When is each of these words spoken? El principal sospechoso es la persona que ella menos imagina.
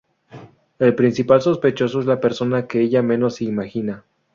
El 0.79 0.95
principal 0.95 1.43
sospechoso 1.43 1.99
es 1.99 2.07
la 2.07 2.19
persona 2.19 2.65
que 2.65 2.81
ella 2.81 3.03
menos 3.03 3.39
imagina. 3.39 4.03